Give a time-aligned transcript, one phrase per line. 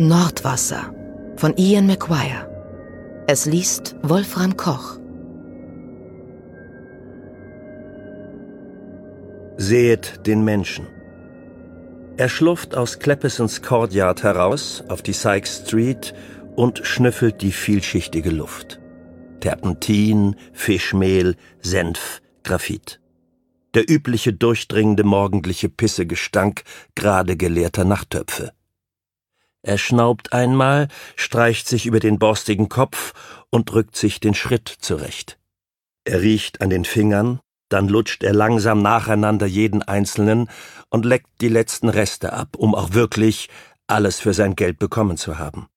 [0.00, 0.94] Nordwasser
[1.38, 3.24] von Ian McGuire.
[3.26, 4.96] Es liest Wolfram Koch.
[9.56, 10.86] Sehet den Menschen.
[12.16, 16.14] Er schlurft aus Cleppesons Courtyard heraus auf die Sykes Street
[16.54, 18.78] und schnüffelt die vielschichtige Luft.
[19.40, 23.00] Terpentin, Fischmehl, Senf, Graphit.
[23.74, 26.62] Der übliche durchdringende morgendliche Pissegestank
[26.94, 28.52] gerade geleerter Nachttöpfe.
[29.62, 33.12] Er schnaubt einmal, streicht sich über den borstigen Kopf
[33.50, 35.38] und rückt sich den Schritt zurecht.
[36.04, 40.48] Er riecht an den Fingern, dann lutscht er langsam nacheinander jeden einzelnen
[40.90, 43.48] und leckt die letzten Reste ab, um auch wirklich
[43.86, 45.68] alles für sein Geld bekommen zu haben.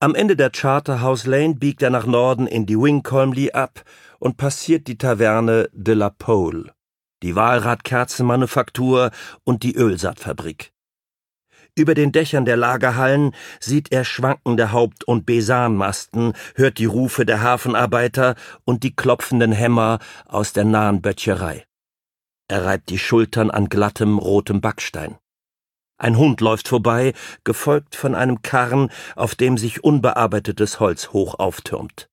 [0.00, 3.84] Am Ende der Charterhouse Lane biegt er nach Norden in die Wingcolmley ab
[4.20, 6.72] und passiert die Taverne de la Pole,
[7.24, 9.10] die Walradkerzenmanufaktur
[9.42, 10.72] und die Ölsaatfabrik.
[11.78, 17.40] Über den Dächern der Lagerhallen sieht er schwankende Haupt- und Besanmasten, hört die Rufe der
[17.40, 18.34] Hafenarbeiter
[18.64, 21.64] und die klopfenden Hämmer aus der nahen Böttcherei.
[22.48, 25.18] Er reibt die Schultern an glattem, rotem Backstein.
[25.98, 27.12] Ein Hund läuft vorbei,
[27.44, 32.08] gefolgt von einem Karren, auf dem sich unbearbeitetes Holz hoch auftürmt.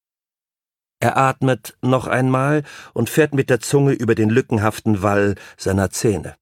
[1.00, 2.62] Er atmet noch einmal
[2.94, 6.36] und fährt mit der Zunge über den lückenhaften Wall seiner Zähne.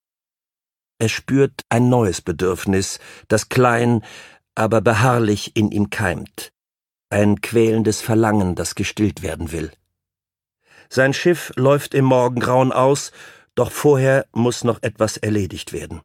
[0.99, 4.03] Er spürt ein neues Bedürfnis, das klein,
[4.55, 6.52] aber beharrlich in ihm keimt.
[7.09, 9.72] Ein quälendes Verlangen, das gestillt werden will.
[10.89, 13.11] Sein Schiff läuft im Morgengrauen aus,
[13.55, 16.02] doch vorher muss noch etwas erledigt werden.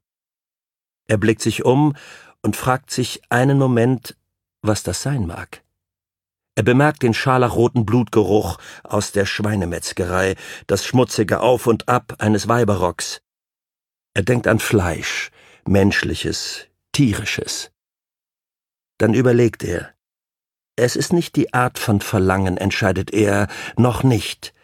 [1.06, 1.94] Er blickt sich um
[2.42, 4.16] und fragt sich einen Moment,
[4.62, 5.62] was das sein mag.
[6.54, 10.34] Er bemerkt den scharlachroten Blutgeruch aus der Schweinemetzgerei,
[10.66, 13.22] das schmutzige Auf und Ab eines Weiberrocks.
[14.18, 15.30] Er denkt an Fleisch,
[15.64, 17.70] menschliches, tierisches.
[18.98, 19.94] Dann überlegt er.
[20.74, 23.46] Es ist nicht die Art von Verlangen, entscheidet er,
[23.76, 24.54] noch nicht.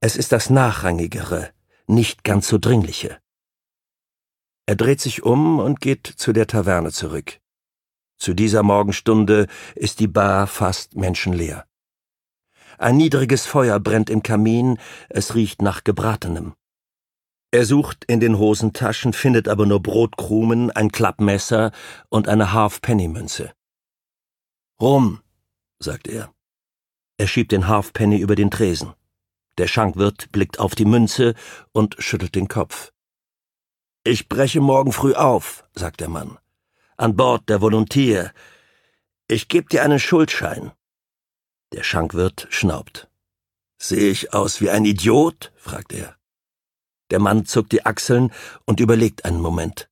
[0.00, 1.50] Es ist das Nachrangigere,
[1.86, 3.18] nicht ganz so dringliche.
[4.64, 7.40] Er dreht sich um und geht zu der Taverne zurück.
[8.16, 11.66] Zu dieser Morgenstunde ist die Bar fast menschenleer.
[12.78, 14.78] Ein niedriges Feuer brennt im Kamin,
[15.10, 16.54] es riecht nach Gebratenem.
[17.54, 21.70] Er sucht in den Hosentaschen, findet aber nur Brotkrumen, ein Klappmesser
[22.08, 23.52] und eine Halfpenny-Münze.
[24.80, 25.22] Rum,
[25.78, 26.34] sagt er.
[27.16, 28.94] Er schiebt den Halfpenny über den Tresen.
[29.56, 31.36] Der Schankwirt blickt auf die Münze
[31.70, 32.92] und schüttelt den Kopf.
[34.02, 36.38] Ich breche morgen früh auf, sagt der Mann.
[36.96, 38.32] An Bord der Volontier.
[39.28, 40.72] Ich geb dir einen Schuldschein.
[41.72, 43.08] Der Schankwirt schnaubt.
[43.78, 45.52] Sehe ich aus wie ein Idiot?
[45.54, 46.16] fragt er.
[47.10, 48.32] Der Mann zuckt die Achseln
[48.64, 49.88] und überlegt einen Moment.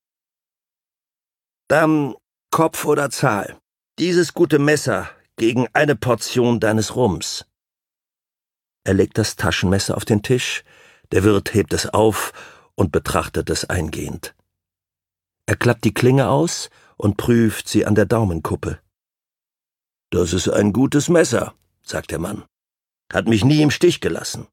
[1.69, 2.15] Dann
[2.51, 3.59] Kopf oder Zahl.
[3.99, 7.47] Dieses gute Messer gegen eine Portion deines Rums.
[8.85, 10.65] Er legt das Taschenmesser auf den Tisch,
[11.13, 12.33] der Wirt hebt es auf
[12.75, 14.35] und betrachtet es eingehend.
[15.47, 18.81] Er klappt die Klinge aus und prüft sie an der Daumenkuppe.
[20.11, 22.45] Das ist ein gutes Messer, sagt der Mann.
[23.13, 24.47] Hat mich nie im Stich gelassen.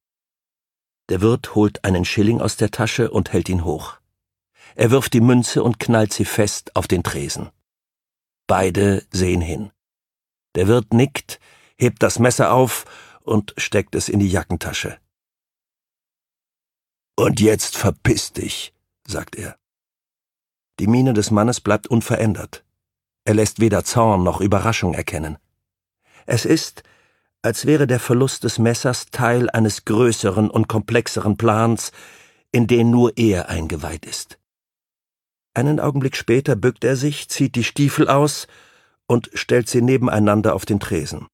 [1.10, 3.98] Der Wirt holt einen Schilling aus der Tasche und hält ihn hoch.
[4.76, 7.50] Er wirft die Münze und knallt sie fest auf den Tresen.
[8.48, 9.72] Beide sehen hin.
[10.56, 11.40] Der Wirt nickt,
[11.78, 12.86] hebt das Messer auf
[13.22, 15.00] und steckt es in die Jackentasche.
[17.16, 18.74] Und jetzt verpiss dich,
[19.06, 19.58] sagt er.
[20.80, 22.64] Die Miene des Mannes bleibt unverändert.
[23.26, 25.38] Er lässt weder Zorn noch Überraschung erkennen.
[26.26, 26.84] Es ist,
[27.42, 31.92] als wäre der Verlust des Messers Teil eines größeren und komplexeren Plans,
[32.52, 34.40] in den nur er eingeweiht ist.
[35.54, 38.48] Einen Augenblick später bückt er sich, zieht die Stiefel aus
[39.08, 41.28] und stellt sie nebeneinander auf den Tresen.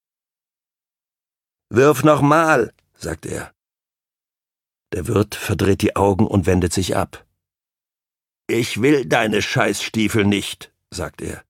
[1.69, 3.51] Wirf nochmal, sagt er.
[4.93, 7.25] Der Wirt verdreht die Augen und wendet sich ab.
[8.47, 11.43] Ich will deine Scheißstiefel nicht, sagt er.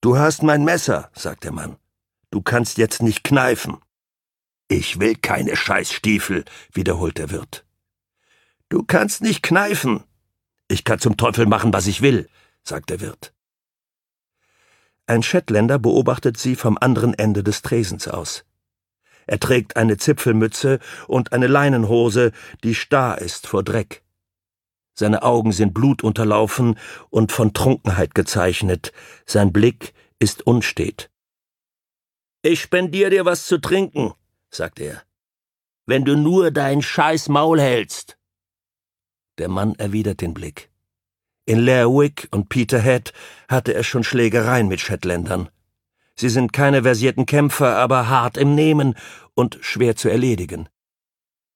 [0.00, 1.78] Du hast mein Messer, sagt der Mann.
[2.32, 3.76] Du kannst jetzt nicht kneifen.
[4.66, 7.66] Ich will keine Scheißstiefel, wiederholt der Wirt.
[8.70, 10.02] Du kannst nicht kneifen.
[10.66, 12.30] Ich kann zum Teufel machen, was ich will,
[12.64, 13.34] sagt der Wirt.
[15.06, 18.46] Ein Shetländer beobachtet sie vom anderen Ende des Tresens aus.
[19.26, 22.32] Er trägt eine Zipfelmütze und eine Leinenhose,
[22.64, 24.02] die starr ist vor Dreck.
[24.94, 26.78] Seine Augen sind blutunterlaufen
[27.10, 28.94] und von Trunkenheit gezeichnet,
[29.26, 31.11] sein Blick ist unstet.
[32.44, 34.14] Ich spendier dir was zu trinken,
[34.50, 35.02] sagt er.
[35.86, 38.18] Wenn du nur dein scheiß Maul hältst.
[39.38, 40.68] Der Mann erwidert den Blick.
[41.44, 43.12] In Lerwick und Peterhead
[43.48, 45.50] hatte er schon Schlägereien mit Shetländern.
[46.16, 48.96] Sie sind keine versierten Kämpfer, aber hart im Nehmen
[49.34, 50.68] und schwer zu erledigen.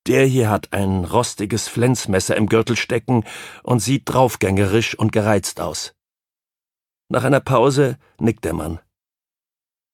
[0.07, 3.25] Der hier hat ein rostiges Flensmesser im Gürtel stecken
[3.61, 5.93] und sieht draufgängerisch und gereizt aus.
[7.09, 8.79] Nach einer Pause nickt der Mann.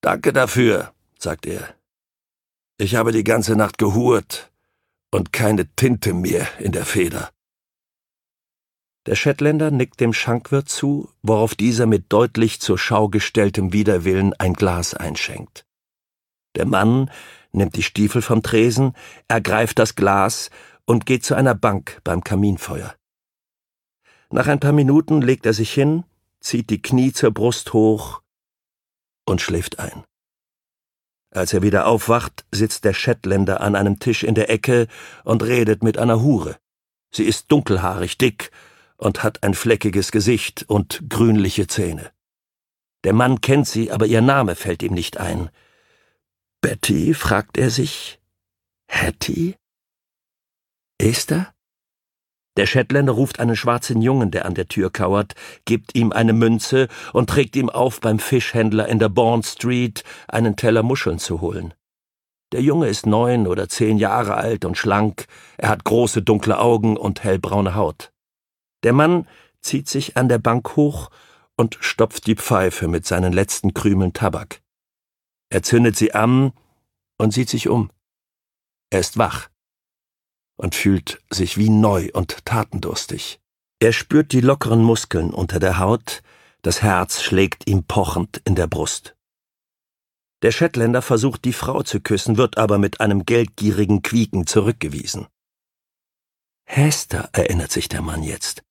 [0.03, 1.75] Danke dafür, sagt er.
[2.77, 4.51] Ich habe die ganze Nacht gehurt
[5.11, 7.31] und keine Tinte mehr in der Feder.
[9.05, 14.55] Der Shetländer nickt dem Schankwirt zu, worauf dieser mit deutlich zur Schau gestelltem Widerwillen ein
[14.55, 15.65] Glas einschenkt.
[16.57, 17.09] Der Mann
[17.53, 18.97] nimmt die Stiefel vom Tresen,
[19.29, 20.49] ergreift das Glas
[20.83, 22.93] und geht zu einer Bank beim Kaminfeuer.
[24.31, 26.03] Nach ein paar Minuten legt er sich hin,
[26.41, 28.22] zieht die Knie zur Brust hoch
[29.25, 30.03] und schläft ein.
[31.31, 34.87] Als er wieder aufwacht, sitzt der Shetländer an einem Tisch in der Ecke
[35.23, 36.57] und redet mit einer Hure.
[37.11, 38.51] Sie ist dunkelhaarig, dick
[38.97, 42.11] und hat ein fleckiges Gesicht und grünliche Zähne.
[43.03, 45.49] Der Mann kennt sie, aber ihr Name fällt ihm nicht ein.
[46.61, 48.19] Betty, fragt er sich.
[48.87, 49.55] Hattie?
[50.97, 51.53] Esther?
[52.55, 55.33] Der Shetländer ruft einen schwarzen Jungen, der an der Tür kauert,
[55.65, 60.55] gibt ihm eine Münze und trägt ihm auf, beim Fischhändler in der Bourne Street einen
[60.55, 61.73] Teller Muscheln zu holen.
[62.51, 65.25] Der Junge ist neun oder zehn Jahre alt und schlank,
[65.57, 68.11] er hat große dunkle Augen und hellbraune Haut.
[68.83, 69.27] Der Mann
[69.61, 71.09] zieht sich an der Bank hoch
[71.55, 74.61] und stopft die Pfeife mit seinen letzten Krümeln Tabak.
[75.49, 76.51] Er zündet sie an
[77.17, 77.89] und sieht sich um.
[78.91, 79.49] Er ist wach
[80.55, 83.39] und fühlt sich wie neu und tatendurstig.
[83.79, 86.21] Er spürt die lockeren Muskeln unter der Haut,
[86.61, 89.15] das Herz schlägt ihm pochend in der Brust.
[90.41, 95.27] Der Shetländer versucht die Frau zu küssen, wird aber mit einem geldgierigen Quieken zurückgewiesen.
[96.65, 98.63] Hester, erinnert sich der Mann jetzt.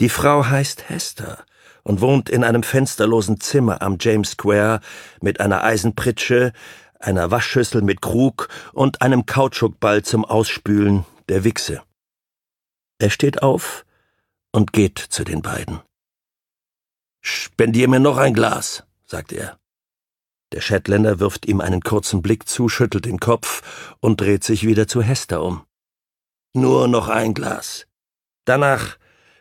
[0.00, 1.44] Die Frau heißt Hester
[1.82, 4.80] und wohnt in einem fensterlosen Zimmer am James Square
[5.20, 6.52] mit einer Eisenpritsche,
[6.98, 11.82] einer Waschschüssel mit Krug und einem Kautschukball zum Ausspülen der Wichse.
[12.98, 13.84] Er steht auf
[14.52, 15.80] und geht zu den beiden.
[17.20, 19.58] Spendier mir noch ein Glas, sagt er.
[20.52, 24.86] Der Shetländer wirft ihm einen kurzen Blick zu, schüttelt den Kopf und dreht sich wieder
[24.86, 25.66] zu Hester um.
[26.54, 27.86] Nur noch ein Glas.
[28.44, 28.98] Danach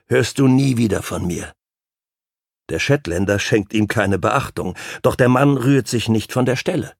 [0.07, 1.53] hörst du nie wieder von mir.
[2.69, 6.95] Der Shetländer schenkt ihm keine Beachtung, doch der Mann rührt sich nicht von der Stelle.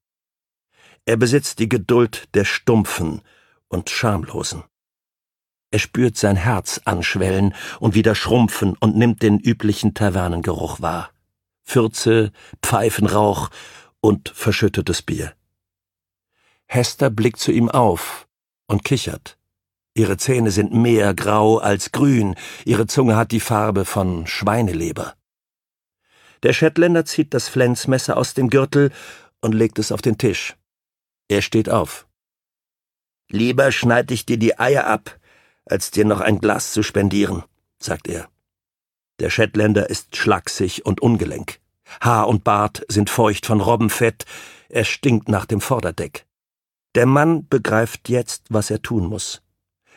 [1.06, 3.22] Er besitzt die Geduld der Stumpfen
[3.68, 4.64] und Schamlosen.
[5.74, 11.10] Er spürt sein Herz anschwellen und wieder schrumpfen und nimmt den üblichen Tavernengeruch wahr.
[11.64, 12.30] Fürze,
[12.62, 13.50] Pfeifenrauch
[14.00, 15.34] und verschüttetes Bier.
[16.66, 18.28] Hester blickt zu ihm auf
[18.68, 19.36] und kichert.
[19.94, 25.14] Ihre Zähne sind mehr grau als grün, ihre Zunge hat die Farbe von Schweineleber.
[26.44, 28.92] Der Shetländer zieht das Flensmesser aus dem Gürtel
[29.40, 30.54] und legt es auf den Tisch.
[31.26, 32.06] Er steht auf.
[33.28, 35.18] Lieber schneid ich dir die Eier ab,
[35.66, 37.42] als dir noch ein Glas zu spendieren,
[37.78, 38.28] sagt er.
[39.20, 41.60] Der Shetländer ist schlaksig und ungelenk.
[42.00, 44.24] Haar und Bart sind feucht von Robbenfett,
[44.68, 46.26] er stinkt nach dem Vorderdeck.
[46.94, 49.42] Der Mann begreift jetzt, was er tun muss.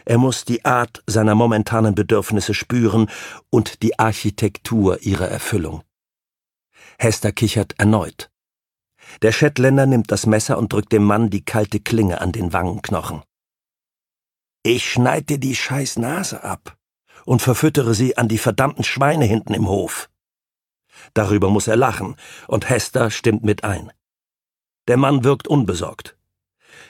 [0.05, 3.09] Er muss die Art seiner momentanen Bedürfnisse spüren
[3.49, 5.83] und die Architektur ihrer Erfüllung.
[6.97, 8.29] Hester kichert erneut.
[9.21, 13.21] Der Shetländer nimmt das Messer und drückt dem Mann die kalte Klinge an den Wangenknochen.
[14.69, 16.77] Ich schneid dir die scheiß Nase ab
[17.23, 20.09] und verfüttere sie an die verdammten Schweine hinten im Hof.
[21.13, 22.17] Darüber muss er lachen,
[22.49, 23.93] und Hester stimmt mit ein.
[24.89, 26.17] Der Mann wirkt unbesorgt.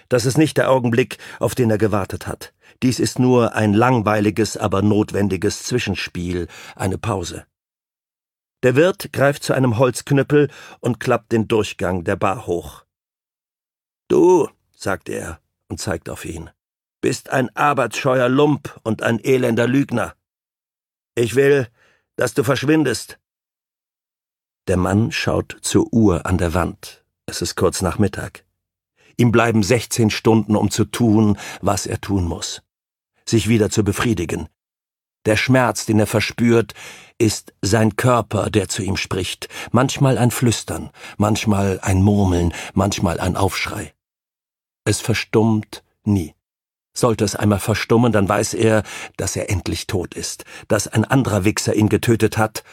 [0.09, 2.51] Das ist nicht der Augenblick, auf den er gewartet hat.
[2.81, 7.45] Dies ist nur ein langweiliges, aber notwendiges Zwischenspiel, eine Pause.
[8.63, 12.85] Der Wirt greift zu einem Holzknüppel und klappt den Durchgang der Bar hoch.
[14.07, 16.49] Du, sagt er und zeigt auf ihn,
[17.01, 20.15] bist ein arbeitsscheuer Lump und ein elender Lügner.
[21.15, 21.67] Ich will,
[22.15, 23.19] dass du verschwindest.
[24.67, 27.05] Der Mann schaut zur Uhr an der Wand.
[27.25, 28.43] Es ist kurz nach Mittag.
[29.17, 32.61] Ihm bleiben 16 Stunden, um zu tun, was er tun muss.
[33.25, 34.47] Sich wieder zu befriedigen.
[35.25, 36.73] Der Schmerz, den er verspürt,
[37.17, 43.35] ist sein Körper, der zu ihm spricht, manchmal ein Flüstern, manchmal ein Murmeln, manchmal ein
[43.35, 43.93] Aufschrei.
[44.85, 46.36] Es verstummt nie.
[46.97, 48.81] Sollte es einmal verstummen, dann weiß er,
[49.17, 52.63] dass er endlich tot ist, dass ein anderer Wichser ihn getötet hat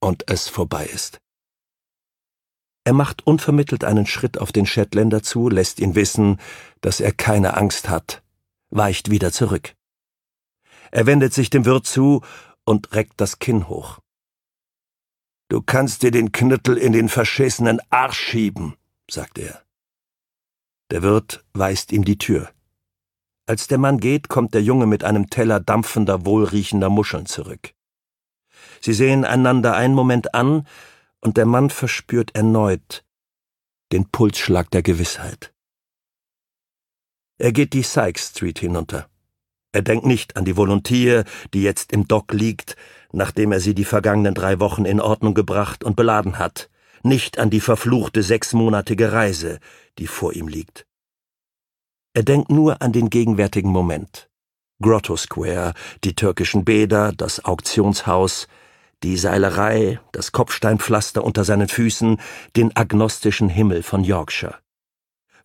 [0.00, 1.20] und es vorbei ist.
[2.82, 6.40] Er macht unvermittelt einen Schritt auf den Shetländer zu, lässt ihn wissen,
[6.80, 8.24] dass er keine Angst hat,
[8.70, 9.76] weicht wieder zurück.
[10.90, 12.22] Er wendet sich dem Wirt zu
[12.64, 14.00] und reckt das Kinn hoch.
[15.48, 18.74] Du kannst dir den Knüttel in den verschissenen Arsch schieben,
[19.08, 19.62] sagt er.
[20.90, 22.50] Der Wirt weist ihm die Tür.
[23.48, 27.72] Als der Mann geht, kommt der Junge mit einem Teller dampfender, wohlriechender Muscheln zurück.
[28.82, 30.66] Sie sehen einander einen Moment an,
[31.22, 33.04] und der Mann verspürt erneut
[33.90, 35.54] den Pulsschlag der Gewissheit.
[37.38, 39.08] Er geht die Sykes Street hinunter.
[39.72, 41.24] Er denkt nicht an die Volontier,
[41.54, 42.76] die jetzt im Dock liegt,
[43.12, 46.68] nachdem er sie die vergangenen drei Wochen in Ordnung gebracht und beladen hat,
[47.02, 49.58] nicht an die verfluchte sechsmonatige Reise,
[49.96, 50.87] die vor ihm liegt.
[52.18, 54.28] Er denkt nur an den gegenwärtigen Moment.
[54.82, 55.72] Grotto Square,
[56.02, 58.48] die türkischen Bäder, das Auktionshaus,
[59.04, 62.20] die Seilerei, das Kopfsteinpflaster unter seinen Füßen,
[62.56, 64.56] den agnostischen Himmel von Yorkshire.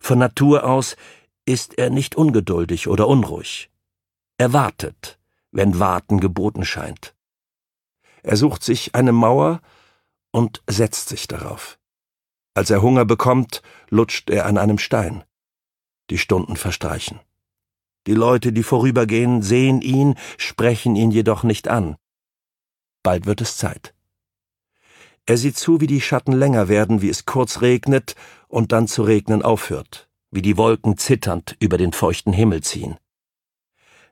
[0.00, 0.96] Von Natur aus
[1.46, 3.70] ist er nicht ungeduldig oder unruhig.
[4.36, 5.20] Er wartet,
[5.52, 7.14] wenn Warten geboten scheint.
[8.24, 9.60] Er sucht sich eine Mauer
[10.32, 11.78] und setzt sich darauf.
[12.52, 15.22] Als er Hunger bekommt, lutscht er an einem Stein.
[16.10, 17.20] Die Stunden verstreichen.
[18.06, 21.96] Die Leute, die vorübergehen, sehen ihn, sprechen ihn jedoch nicht an.
[23.02, 23.94] Bald wird es Zeit.
[25.26, 28.14] Er sieht zu, wie die Schatten länger werden, wie es kurz regnet
[28.48, 32.98] und dann zu regnen aufhört, wie die Wolken zitternd über den feuchten Himmel ziehen.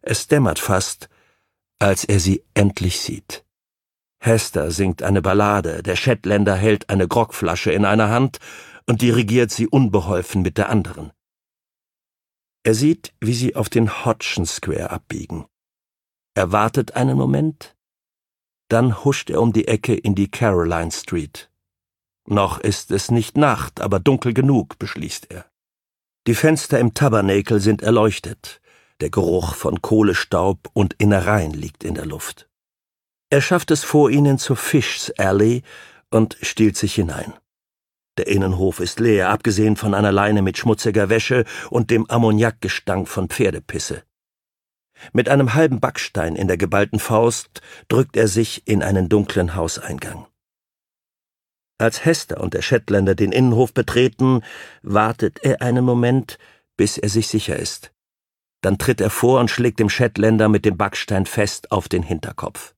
[0.01, 1.11] Es dämmert fast,
[1.79, 3.45] als er sie endlich sieht.
[4.21, 8.39] Hester singt eine Ballade, der Shetländer hält eine Grogflasche in einer Hand
[8.87, 11.13] und dirigiert sie unbeholfen mit der anderen.
[12.65, 15.47] Er sieht, wie sie auf den Hodgson Square abbiegen.
[16.35, 17.77] Er wartet einen Moment,
[18.69, 21.51] dann huscht er um die Ecke in die Caroline Street.
[22.27, 25.45] Noch ist es nicht Nacht, aber dunkel genug, beschließt er.
[26.27, 28.61] Die Fenster im Tabernakel sind erleuchtet.
[29.01, 32.49] Der Geruch von Kohlestaub und Innereien liegt in der Luft.
[33.29, 35.63] Er schafft es vor ihnen zur Fish's Alley
[36.11, 37.35] und stiehlt sich hinein.
[38.19, 43.29] Der Innenhof ist leer, abgesehen von einer Leine mit schmutziger Wäsche und dem Ammoniakgestank von
[43.29, 44.03] Pferdepisse.
[45.13, 50.27] Mit einem halben Backstein in der geballten Faust drückt er sich in einen dunklen Hauseingang.
[51.79, 54.43] Als Hester und der Shetländer den Innenhof betreten,
[54.83, 56.39] wartet er einen Moment,
[56.77, 57.93] bis er sich sicher ist.
[58.61, 62.75] Dann tritt er vor und schlägt dem Shetländer mit dem Backstein fest auf den Hinterkopf.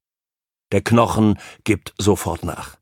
[0.72, 2.78] Der Knochen gibt sofort nach.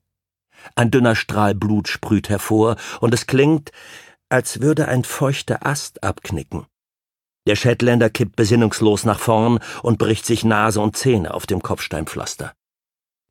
[0.74, 3.70] Ein dünner Strahl Blut sprüht hervor, und es klingt,
[4.28, 6.66] als würde ein feuchter Ast abknicken.
[7.46, 12.52] Der Shetländer kippt besinnungslos nach vorn und bricht sich Nase und Zähne auf dem Kopfsteinpflaster.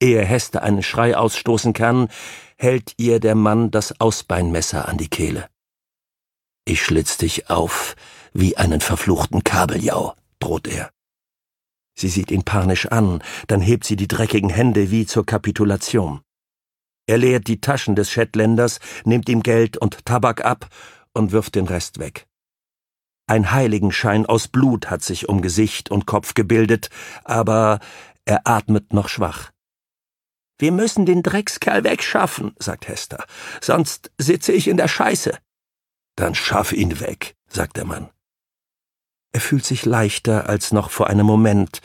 [0.02, 2.10] Ehe Hester einen Schrei ausstoßen kann,
[2.58, 5.48] hält ihr der Mann das Ausbeinmesser an die Kehle.
[6.66, 7.96] Ich schlitz dich auf
[8.34, 10.92] wie einen verfluchten Kabeljau, droht er.
[11.96, 16.22] Sie sieht ihn panisch an, dann hebt sie die dreckigen Hände wie zur Kapitulation.
[17.12, 20.70] Er leert die Taschen des Shetländers, nimmt ihm Geld und Tabak ab
[21.12, 22.26] und wirft den Rest weg.
[23.28, 26.90] Ein Heiligenschein aus Blut hat sich um Gesicht und Kopf gebildet,
[27.26, 27.82] aber
[28.24, 29.52] er atmet noch schwach.
[30.58, 33.26] Wir müssen den Dreckskerl wegschaffen, sagt Hester,
[33.60, 35.38] sonst sitze ich in der Scheiße.
[36.16, 38.10] Dann schaff ihn weg, sagt der Mann.
[39.34, 41.82] Er fühlt sich leichter als noch vor einem Moment,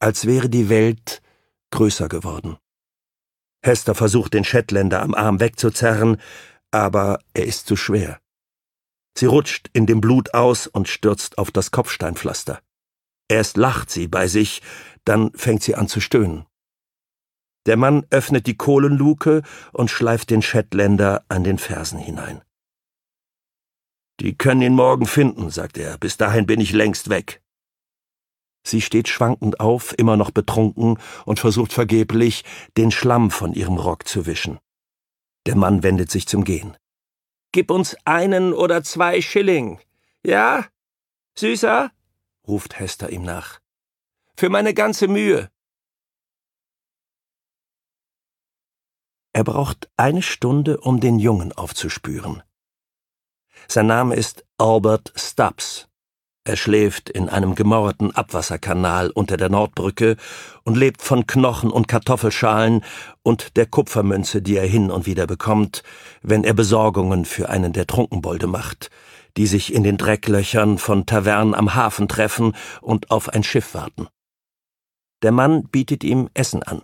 [0.00, 1.22] als wäre die Welt
[1.70, 2.58] größer geworden.
[3.62, 6.20] Hester versucht den Shetländer am Arm wegzuzerren,
[6.70, 8.20] aber er ist zu schwer.
[9.16, 12.60] Sie rutscht in dem Blut aus und stürzt auf das Kopfsteinpflaster.
[13.28, 14.62] Erst lacht sie bei sich,
[15.04, 16.44] dann fängt sie an zu stöhnen.
[17.66, 22.42] Der Mann öffnet die Kohlenluke und schleift den Shetländer an den Fersen hinein.
[24.20, 27.42] Die können ihn morgen finden, sagt er, bis dahin bin ich längst weg.
[28.66, 32.44] Sie steht schwankend auf, immer noch betrunken, und versucht vergeblich,
[32.76, 34.58] den Schlamm von ihrem Rock zu wischen.
[35.46, 36.76] Der Mann wendet sich zum Gehen.
[37.52, 39.78] Gib uns einen oder zwei Schilling.
[40.24, 40.66] Ja?
[41.38, 41.92] Süßer?
[42.48, 43.60] ruft Hester ihm nach.
[44.36, 45.48] Für meine ganze Mühe.
[49.32, 52.42] Er braucht eine Stunde, um den Jungen aufzuspüren.
[53.68, 55.88] Sein Name ist Albert Stubbs.
[56.46, 60.16] Er schläft in einem gemauerten Abwasserkanal unter der Nordbrücke
[60.62, 62.84] und lebt von Knochen und Kartoffelschalen
[63.24, 65.82] und der Kupfermünze, die er hin und wieder bekommt,
[66.22, 68.90] wenn er Besorgungen für einen der Trunkenbolde macht,
[69.36, 74.06] die sich in den Drecklöchern von Tavernen am Hafen treffen und auf ein Schiff warten.
[75.22, 76.82] Der Mann bietet ihm Essen an.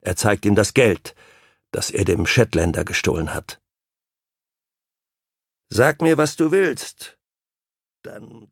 [0.00, 1.16] Er zeigt ihm das Geld,
[1.72, 3.60] das er dem Shetländer gestohlen hat.
[5.70, 7.18] Sag mir, was du willst,
[8.02, 8.51] dann